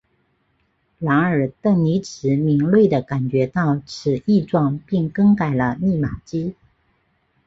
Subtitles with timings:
[0.97, 6.55] 然而邓尼兹敏锐地感觉到此异状并更改了密码机。